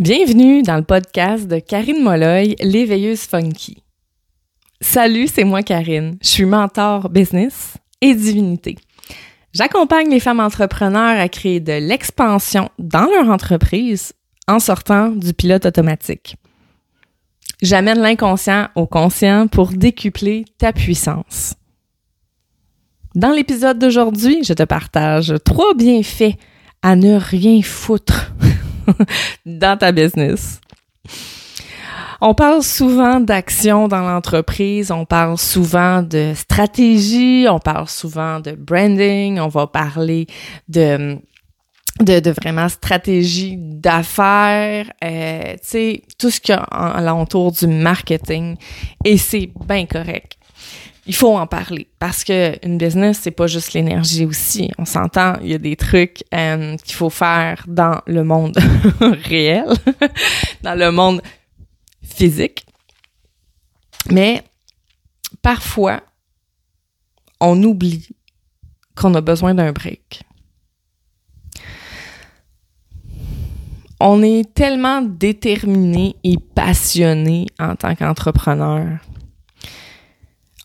[0.00, 3.80] Bienvenue dans le podcast de Karine Molloy, l'éveilleuse funky.
[4.80, 6.18] Salut, c'est moi Karine.
[6.20, 8.76] Je suis mentor business et divinité.
[9.52, 14.14] J'accompagne les femmes entrepreneurs à créer de l'expansion dans leur entreprise
[14.48, 16.38] en sortant du pilote automatique.
[17.62, 21.54] J'amène l'inconscient au conscient pour décupler ta puissance.
[23.14, 26.34] Dans l'épisode d'aujourd'hui, je te partage trois bienfaits
[26.82, 28.32] à ne rien foutre
[29.46, 30.60] dans ta business.
[32.20, 38.52] On parle souvent d'action dans l'entreprise, on parle souvent de stratégie, on parle souvent de
[38.52, 40.26] branding, on va parler
[40.68, 41.18] de
[42.00, 48.56] de, vraiment stratégie d'affaires, euh, tu sais, tout ce qu'il y a alentour du marketing.
[49.04, 50.36] Et c'est bien correct
[51.06, 54.70] il faut en parler parce que une business c'est pas juste l'énergie aussi.
[54.78, 58.58] On s'entend, il y a des trucs euh, qu'il faut faire dans le monde
[59.00, 59.66] réel,
[60.62, 61.20] dans le monde
[62.02, 62.66] physique.
[64.10, 64.42] Mais
[65.42, 66.00] parfois,
[67.40, 68.08] on oublie
[68.94, 70.22] qu'on a besoin d'un break.
[74.00, 78.98] On est tellement déterminé et passionné en tant qu'entrepreneur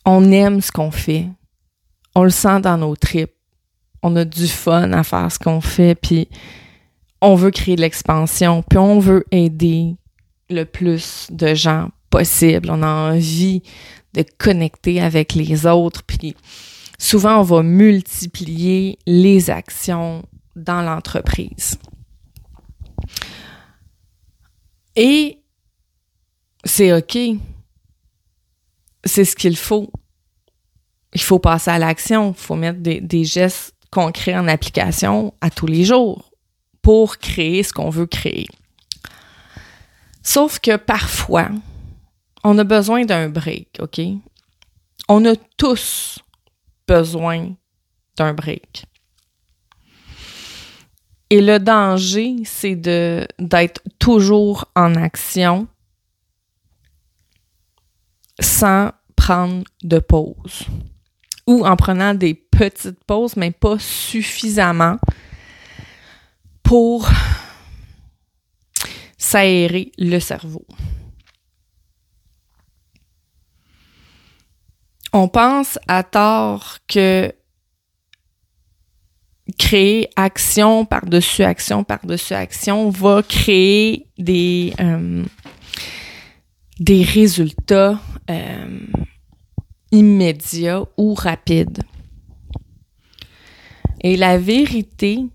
[0.04, 1.26] on aime ce qu'on fait.
[2.14, 3.34] On le sent dans nos tripes.
[4.02, 6.28] On a du fun à faire ce qu'on fait, puis
[7.20, 9.94] on veut créer de l'expansion, puis on veut aider
[10.48, 12.70] le plus de gens possible.
[12.70, 13.62] On a envie
[14.14, 16.34] de connecter avec les autres, puis
[16.98, 20.22] souvent on va multiplier les actions
[20.56, 21.78] dans l'entreprise.
[24.96, 25.38] Et
[26.64, 27.18] c'est OK
[29.04, 29.90] c'est ce qu'il faut.
[31.14, 35.66] Il faut passer à l'action, il faut mettre des, gestes concrets en application à tous
[35.66, 36.30] les jours
[36.82, 38.46] pour créer ce qu'on veut créer.
[40.22, 41.48] Sauf que parfois,
[42.44, 44.00] on a besoin d'un break, OK?
[45.08, 46.20] On a tous
[46.86, 47.54] besoin
[48.16, 48.84] d'un break.
[51.30, 55.68] Et le danger, c'est d'être toujours en action
[58.40, 58.90] sans
[59.82, 60.66] de pause
[61.46, 64.98] ou en prenant des petites pauses, mais pas suffisamment
[66.62, 67.08] pour
[69.18, 70.66] s'aérer le cerveau.
[75.12, 77.32] On pense à tort que
[79.58, 85.24] créer action par-dessus action par-dessus action va créer des, euh,
[86.78, 87.98] des résultats
[88.30, 88.78] euh,
[89.92, 91.82] immédiat ou rapide.
[94.02, 95.26] Et la vérité,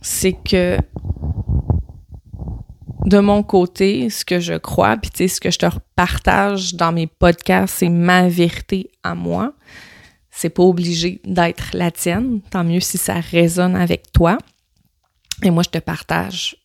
[0.00, 0.78] c'est que
[3.06, 6.74] de mon côté, ce que je crois, puis tu sais, ce que je te partage
[6.74, 9.54] dans mes podcasts, c'est ma vérité à moi.
[10.30, 12.40] C'est pas obligé d'être la tienne.
[12.50, 14.38] Tant mieux si ça résonne avec toi.
[15.42, 16.56] Et moi, je te partage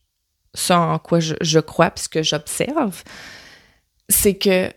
[0.54, 3.04] ça en quoi je, je crois, puis ce que j'observe.
[4.10, 4.72] C'est que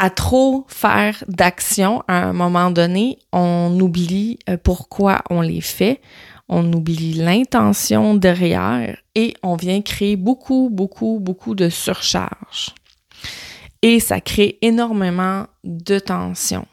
[0.00, 6.00] à trop faire d'actions à un moment donné, on oublie euh, pourquoi on les fait,
[6.48, 12.74] on oublie l'intention derrière et on vient créer beaucoup, beaucoup, beaucoup de surcharge.
[13.82, 16.66] Et ça crée énormément de tension.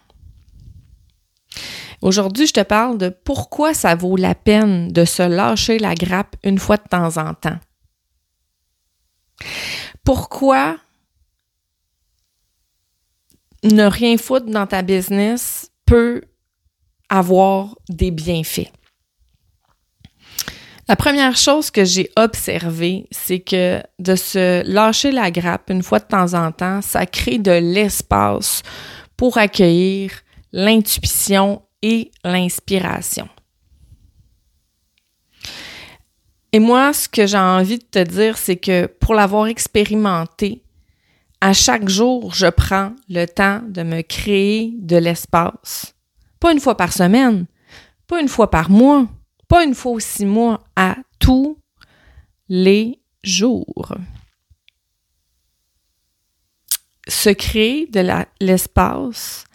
[2.01, 6.37] Aujourd'hui, je te parle de pourquoi ça vaut la peine de se lâcher la grappe
[6.45, 7.59] une fois de temps en temps.
[10.05, 10.77] Pourquoi
[13.67, 16.21] ne rien foutre dans ta business peut
[17.09, 18.71] avoir des bienfaits.
[20.89, 25.99] La première chose que j'ai observée, c'est que de se lâcher la grappe une fois
[25.99, 28.63] de temps en temps, ça crée de l'espace
[29.17, 30.11] pour accueillir
[30.53, 33.27] l'intuition et l'inspiration.
[36.53, 40.63] Et moi, ce que j'ai envie de te dire, c'est que pour l'avoir expérimenté,
[41.41, 45.93] à chaque jour, je prends le temps de me créer de l'espace.
[46.39, 47.45] Pas une fois par semaine,
[48.07, 49.07] pas une fois par mois,
[49.47, 51.57] pas une fois ou six mois, à tous
[52.49, 53.95] les jours.
[57.07, 58.05] Se créer de
[58.41, 59.45] l'espace,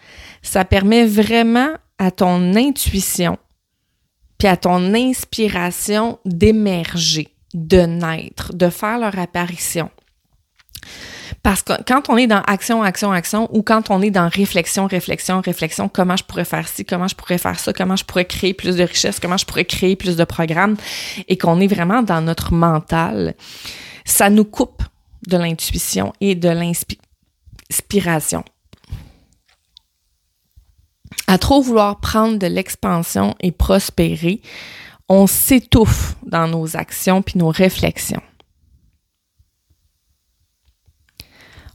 [0.43, 3.39] ça permet vraiment à ton intuition
[4.39, 9.89] puis à ton inspiration d'émerger, de naître, de faire leur apparition.
[11.43, 14.87] Parce que quand on est dans action, action, action, ou quand on est dans réflexion,
[14.87, 18.27] réflexion, réflexion, comment je pourrais faire ci, comment je pourrais faire ça, comment je pourrais
[18.27, 20.77] créer plus de richesse, comment je pourrais créer plus de programmes,
[21.27, 23.35] et qu'on est vraiment dans notre mental,
[24.05, 24.85] ça nous coupe
[25.27, 28.45] de l'intuition et de l'inspiration.
[31.27, 34.43] À trop vouloir prendre de l'expansion et prospérer,
[35.09, 38.23] on s'étouffe dans nos actions puis nos réflexions.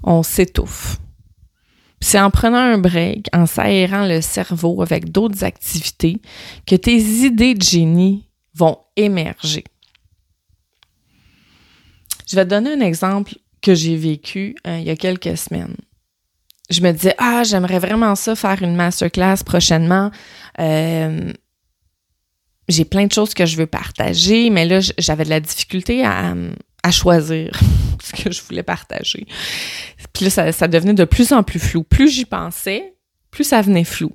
[0.09, 0.99] On s'étouffe.
[1.99, 6.21] C'est en prenant un break, en s'aérant le cerveau avec d'autres activités,
[6.65, 9.65] que tes idées de génie vont émerger.
[12.25, 15.75] Je vais te donner un exemple que j'ai vécu euh, il y a quelques semaines.
[16.69, 20.09] Je me disais, ah, j'aimerais vraiment ça, faire une masterclass prochainement.
[20.61, 21.33] Euh,
[22.69, 26.33] j'ai plein de choses que je veux partager, mais là, j'avais de la difficulté à,
[26.81, 27.51] à choisir
[28.03, 29.25] ce que je voulais partager.
[30.13, 31.83] Puis là, ça, devenait de plus en plus flou.
[31.83, 32.93] Plus j'y pensais,
[33.31, 34.11] plus ça venait flou.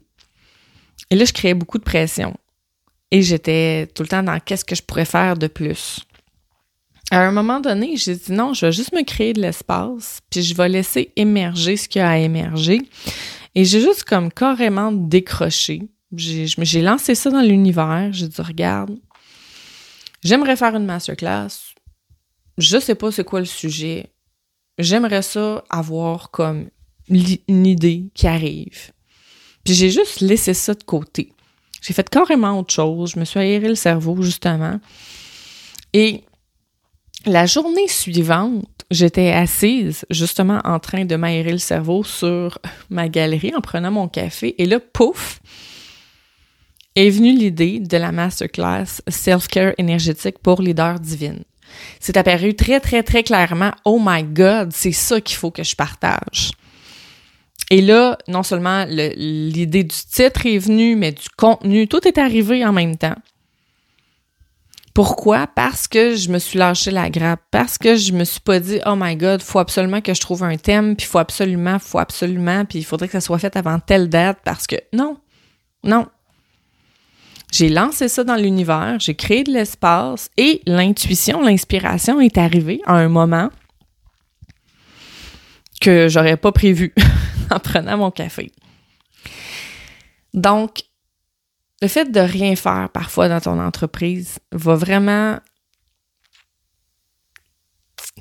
[1.11, 2.35] Et là, je créais beaucoup de pression.
[3.11, 6.01] Et j'étais tout le temps dans qu'est-ce que je pourrais faire de plus.
[7.11, 10.43] À un moment donné, j'ai dit non, je vais juste me créer de l'espace, puis
[10.43, 12.81] je vais laisser émerger ce qui a à émerger.
[13.55, 15.83] Et j'ai juste comme carrément décroché.
[16.17, 18.09] J'ai lancé ça dans l'univers.
[18.13, 18.99] J'ai dit, regarde,
[20.23, 21.72] j'aimerais faire une masterclass.
[22.59, 24.11] Je sais pas c'est quoi le sujet.
[24.79, 26.69] J'aimerais ça avoir comme
[27.09, 28.93] une idée qui arrive.
[29.65, 31.33] Puis j'ai juste laissé ça de côté.
[31.81, 33.13] J'ai fait carrément autre chose.
[33.15, 34.81] Je me suis aéré le cerveau, justement.
[35.93, 36.25] Et
[37.27, 42.59] la journée suivante, j'étais assise, justement, en train de m'aérer le cerveau sur
[42.89, 44.55] ma galerie en prenant mon café.
[44.63, 45.41] Et là, pouf,
[46.95, 51.43] est venue l'idée de la masterclass Self-Care énergétique pour leader divine.
[52.01, 55.77] C'est apparu très, très, très clairement, oh my God, c'est ça qu'il faut que je
[55.77, 56.53] partage.
[57.71, 62.65] Et là, non seulement l'idée du titre est venue, mais du contenu, tout est arrivé
[62.67, 63.17] en même temps.
[64.95, 65.47] Pourquoi?
[65.47, 68.79] Parce que je me suis lâché la grappe, parce que je me suis pas dit
[68.85, 72.67] oh my god, faut absolument que je trouve un thème, puis faut absolument, faut absolument,
[72.67, 75.17] puis il faudrait que ça soit fait avant telle date parce que non.
[75.83, 76.07] Non.
[77.53, 82.95] J'ai lancé ça dans l'univers, j'ai créé de l'espace et l'intuition, l'inspiration est arrivée à
[82.95, 83.51] un moment
[85.83, 86.95] que j'aurais pas prévu
[87.51, 88.51] en prenant mon café.
[90.33, 90.85] Donc,
[91.83, 95.39] le fait de rien faire parfois dans ton entreprise va vraiment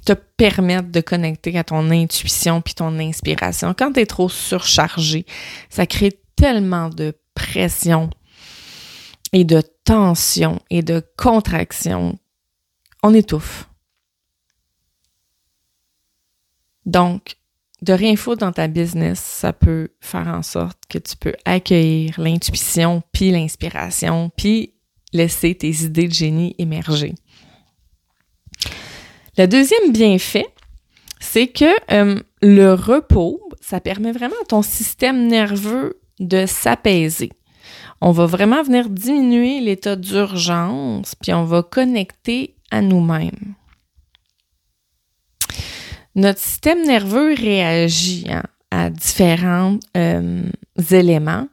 [0.05, 3.73] te permettre de connecter à ton intuition puis ton inspiration.
[3.77, 5.25] Quand tu es trop surchargé,
[5.69, 8.09] ça crée tellement de pression
[9.33, 12.17] et de tension et de contraction.
[13.03, 13.67] On étouffe.
[16.85, 17.37] Donc,
[17.81, 22.19] de rien foutre dans ta business, ça peut faire en sorte que tu peux accueillir
[22.19, 24.75] l'intuition, puis l'inspiration, puis
[25.13, 27.15] laisser tes idées de génie émerger.
[29.37, 30.47] Le deuxième bienfait,
[31.19, 37.31] c'est que euh, le repos, ça permet vraiment à ton système nerveux de s'apaiser.
[38.01, 43.55] On va vraiment venir diminuer l'état d'urgence, puis on va connecter à nous-mêmes
[46.15, 50.43] notre système nerveux réagit hein, à différents euh,
[50.91, 51.47] éléments.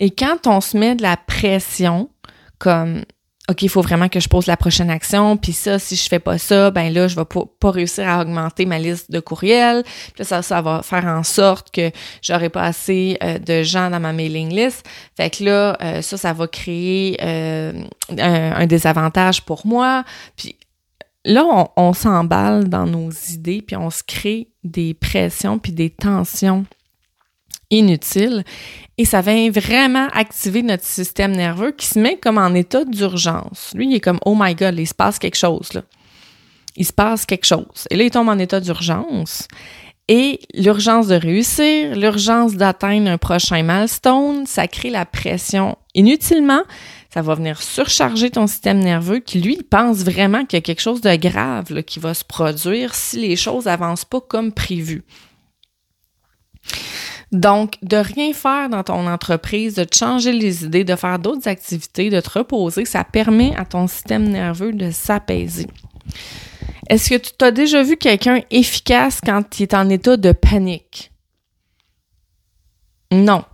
[0.00, 2.10] Et quand on se met de la pression,
[2.58, 3.02] comme
[3.50, 6.18] OK, il faut vraiment que je pose la prochaine action, puis ça, si je fais
[6.18, 9.84] pas ça, ben là, je vais pas, réussir à augmenter ma liste de courriels.
[10.14, 11.90] Puis ça, ça va faire en sorte que
[12.22, 14.86] j'aurai pas assez euh, de gens dans ma mailing list.
[15.14, 17.84] Fait que là, euh, ça, ça va créer un,
[18.18, 20.04] un, désavantage pour moi.
[20.36, 20.56] Puis
[21.26, 26.64] là, on, s'emballe dans nos idées, puis on se crée des pressions, puis des tensions
[27.78, 28.44] inutiles.
[28.96, 33.72] Et ça vient vraiment activer notre système nerveux qui se met comme en état d'urgence.
[33.74, 35.82] Lui, il est comme, oh my God, il se passe quelque chose, là.
[36.76, 37.86] Il se passe quelque chose.
[37.90, 39.46] Et là, il tombe en état d'urgence.
[40.08, 46.62] Et l'urgence de réussir, l'urgence d'atteindre un prochain milestone, ça crée la pression inutilement,
[47.08, 50.82] ça va venir surcharger ton système nerveux qui, lui, pense vraiment qu'il y a quelque
[50.82, 55.04] chose de grave qui va se produire si les choses avancent pas comme prévu.
[57.34, 62.08] Donc, de rien faire dans ton entreprise, de changer les idées, de faire d'autres activités,
[62.08, 65.66] de te reposer, ça permet à ton système nerveux de s'apaiser.
[66.88, 71.10] Est-ce que tu as déjà vu quelqu'un efficace quand il est en état de panique?
[73.10, 73.44] Non.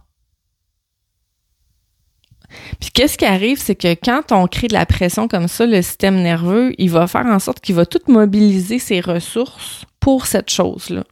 [2.80, 5.80] Puis qu'est-ce qui arrive, c'est que quand on crée de la pression comme ça, le
[5.80, 10.50] système nerveux, il va faire en sorte qu'il va tout mobiliser ses ressources pour cette
[10.50, 11.04] chose-là.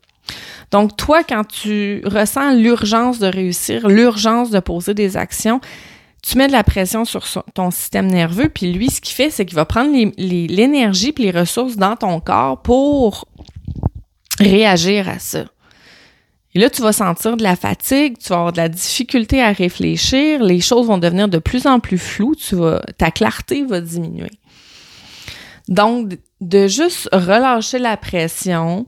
[0.70, 5.60] Donc toi, quand tu ressens l'urgence de réussir, l'urgence de poser des actions,
[6.22, 9.46] tu mets de la pression sur ton système nerveux, puis lui, ce qu'il fait, c'est
[9.46, 13.26] qu'il va prendre l'énergie et les ressources dans ton corps pour
[14.38, 15.44] réagir à ça.
[16.54, 19.52] Et là, tu vas sentir de la fatigue, tu vas avoir de la difficulté à
[19.52, 22.34] réfléchir, les choses vont devenir de plus en plus floues,
[22.96, 24.30] ta clarté va diminuer.
[25.68, 28.86] Donc, de juste relâcher la pression,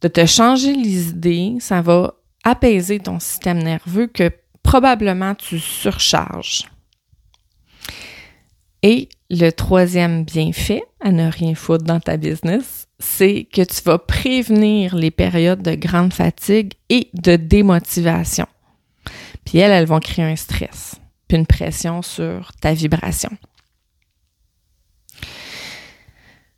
[0.00, 2.14] de te changer les idées, ça va
[2.44, 4.30] apaiser ton système nerveux que
[4.62, 6.64] probablement tu surcharges.
[8.82, 13.98] Et le troisième bienfait à ne rien foutre dans ta business, c'est que tu vas
[13.98, 18.46] prévenir les périodes de grande fatigue et de démotivation.
[19.44, 20.96] Puis elles, elles vont créer un stress,
[21.28, 23.30] puis une pression sur ta vibration.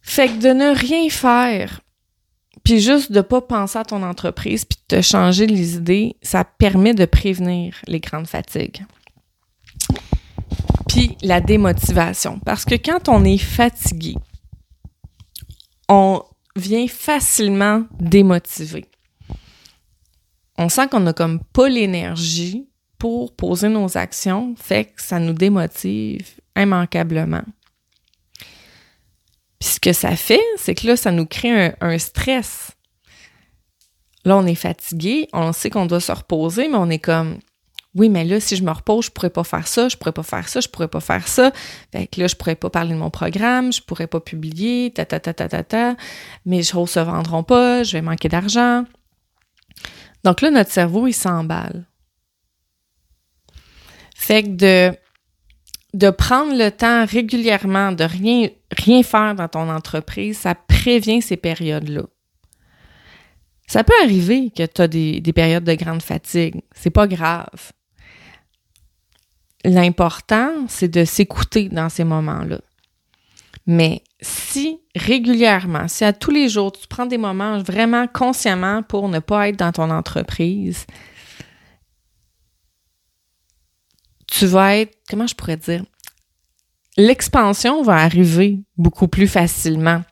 [0.01, 1.81] Fait que de ne rien faire,
[2.65, 6.45] puis juste de pas penser à ton entreprise, puis de te changer les idées, ça
[6.45, 8.85] permet de prévenir les grandes fatigues.
[10.89, 12.39] Puis la démotivation.
[12.45, 14.15] Parce que quand on est fatigué,
[15.89, 16.23] on
[16.55, 18.85] vient facilement démotivé.
[20.59, 25.33] On sent qu'on a comme pas l'énergie pour poser nos actions, fait que ça nous
[25.33, 27.43] démotive immanquablement.
[29.63, 32.73] Puis ce que ça fait, c'est que là, ça nous crée un, un stress.
[34.25, 37.39] Là, on est fatigué, on sait qu'on doit se reposer, mais on est comme
[37.95, 40.25] oui, mais là, si je me repose, je pourrais pas faire ça, je pourrais pas
[40.25, 41.53] faire ça, je pourrais pas faire ça.
[41.93, 45.05] Fait que là, je pourrais pas parler de mon programme, je pourrais pas publier, ta
[45.05, 45.95] ta ta ta ta ta.
[46.45, 48.85] Mes choses se vendront pas, je vais manquer d'argent.
[50.25, 51.87] Donc là, notre cerveau, il s'emballe.
[54.17, 54.97] Fait que de,
[55.95, 61.37] de prendre le temps régulièrement de rien, rien faire dans ton entreprise, ça prévient ces
[61.37, 62.03] périodes-là.
[63.67, 66.61] Ça peut arriver que tu as des, des, périodes de grande fatigue.
[66.75, 67.73] C'est pas grave
[69.65, 72.61] l'important, c'est de s'écouter dans ces moments-là.
[73.67, 79.09] Mais si régulièrement, si à tous les jours, tu prends des moments vraiment consciemment pour
[79.09, 80.87] ne pas être dans ton entreprise,
[84.33, 85.85] tu vas être, comment je pourrais dire,
[86.97, 90.03] l'expansion va arriver beaucoup plus facilement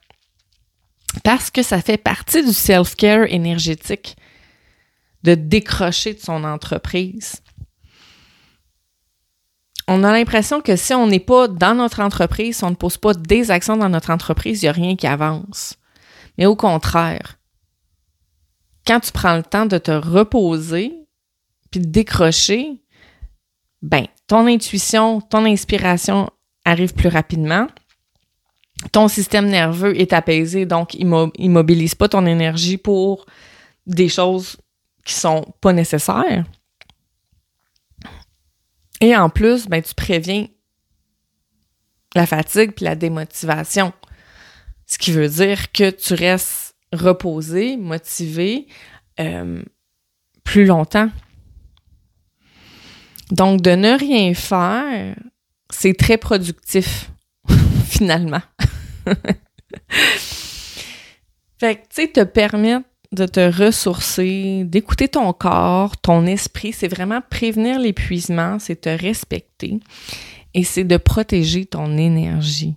[1.25, 4.17] parce que ça fait partie du self-care énergétique
[5.23, 7.43] de décrocher de son entreprise
[9.93, 12.97] on a l'impression que si on n'est pas dans notre entreprise, si on ne pose
[12.97, 15.75] pas des actions dans notre entreprise, il n'y a rien qui avance.
[16.39, 17.41] Mais au contraire,
[18.87, 20.93] quand tu prends le temps de te reposer
[21.73, 22.81] puis de décrocher,
[23.83, 26.31] ben, ton intuition, ton inspiration
[26.65, 27.67] arrive plus rapidement.
[28.93, 31.07] Ton système nerveux est apaisé, donc il
[31.37, 33.27] immobilise pas ton énergie pour
[33.87, 34.57] des choses
[35.05, 36.45] qui sont pas nécessaires.
[39.01, 40.47] Et en plus, ben, tu préviens
[42.15, 43.93] la fatigue puis la démotivation.
[44.87, 48.67] Ce qui veut dire que tu restes reposé, motivé
[49.21, 49.63] euh,
[50.45, 51.11] plus longtemps.
[53.31, 55.17] Donc, de ne rien faire,
[55.71, 57.11] c'est très productif,
[57.87, 58.43] finalement.
[61.59, 66.73] fait que, tu sais, te permettre de te ressourcer, d'écouter ton corps, ton esprit.
[66.73, 69.81] C'est vraiment prévenir l'épuisement, c'est te respecter
[70.55, 72.75] et c'est de protéger ton énergie.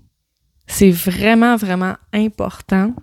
[0.68, 2.94] C'est vraiment, vraiment important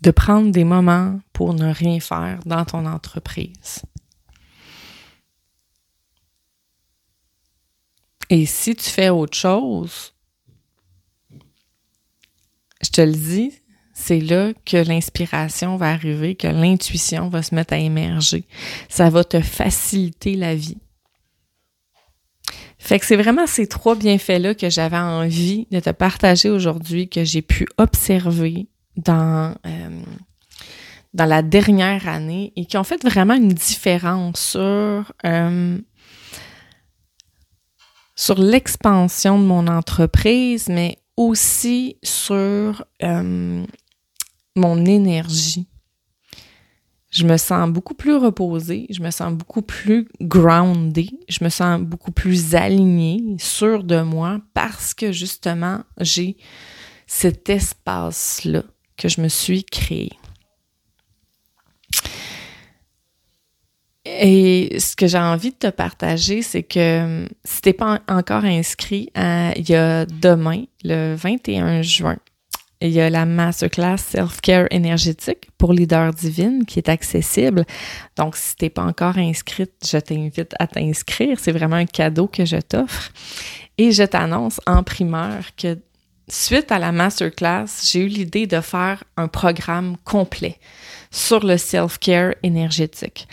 [0.00, 3.82] de prendre des moments pour ne rien faire dans ton entreprise.
[8.30, 10.12] Et si tu fais autre chose,
[12.82, 13.52] je te le dis,
[13.94, 18.44] c'est là que l'inspiration va arriver, que l'intuition va se mettre à émerger.
[18.88, 20.78] Ça va te faciliter la vie.
[22.78, 27.24] Fait que c'est vraiment ces trois bienfaits-là que j'avais envie de te partager aujourd'hui, que
[27.24, 30.02] j'ai pu observer dans, euh,
[31.14, 35.78] dans la dernière année et qui ont fait vraiment une différence sur, euh,
[38.14, 43.64] sur l'expansion de mon entreprise, mais aussi sur euh,
[44.56, 45.68] mon énergie.
[47.10, 51.80] Je me sens beaucoup plus reposée, je me sens beaucoup plus grounded, je me sens
[51.80, 56.36] beaucoup plus alignée, sûre de moi parce que justement, j'ai
[57.06, 58.62] cet espace-là
[58.98, 60.10] que je me suis créé.
[64.04, 69.10] Et ce que j'ai envie de te partager, c'est que si t'es pas encore inscrit,
[69.14, 72.16] il y a demain, le 21 juin,
[72.80, 77.64] il y a la masterclass Self-Care énergétique pour leader divine qui est accessible.
[78.16, 81.38] Donc, si t'es pas encore inscrite, je t'invite à t'inscrire.
[81.40, 83.12] C'est vraiment un cadeau que je t'offre.
[83.78, 85.76] Et je t'annonce en primeur que
[86.30, 90.58] suite à la masterclass, j'ai eu l'idée de faire un programme complet
[91.10, 93.28] sur le self-care énergétique.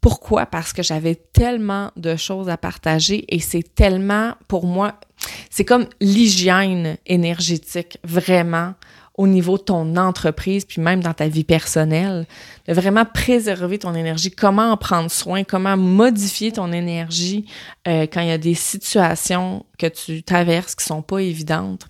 [0.00, 0.44] Pourquoi?
[0.44, 5.00] Parce que j'avais tellement de choses à partager et c'est tellement, pour moi,
[5.48, 8.74] c'est comme l'hygiène énergétique, vraiment,
[9.16, 12.26] au niveau de ton entreprise, puis même dans ta vie personnelle,
[12.66, 17.46] de vraiment préserver ton énergie, comment en prendre soin, comment modifier ton énergie
[17.86, 21.86] euh, quand il y a des situations que tu traverses qui sont pas évidentes?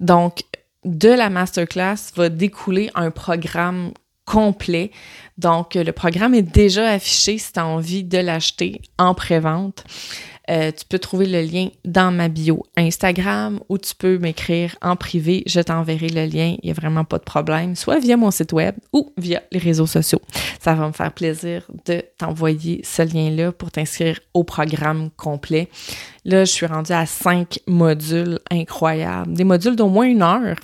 [0.00, 0.44] Donc,
[0.84, 3.92] de la masterclass va découler un programme
[4.24, 4.90] complet.
[5.36, 9.84] Donc, le programme est déjà affiché si tu as envie de l'acheter en pré-vente.
[10.50, 14.94] Euh, tu peux trouver le lien dans ma bio Instagram ou tu peux m'écrire en
[14.94, 15.42] privé.
[15.46, 16.56] Je t'enverrai le lien.
[16.62, 19.58] Il n'y a vraiment pas de problème, soit via mon site web ou via les
[19.58, 20.20] réseaux sociaux.
[20.60, 25.68] Ça va me faire plaisir de t'envoyer ce lien-là pour t'inscrire au programme complet.
[26.24, 30.56] Là, je suis rendue à cinq modules incroyables, des modules d'au moins une heure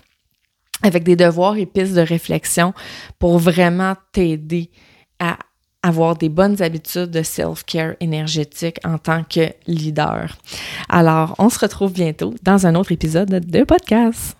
[0.82, 2.72] avec des devoirs et pistes de réflexion
[3.18, 4.70] pour vraiment t'aider
[5.18, 5.38] à
[5.82, 10.36] avoir des bonnes habitudes de self-care énergétique en tant que leader.
[10.88, 14.36] Alors, on se retrouve bientôt dans un autre épisode de podcast.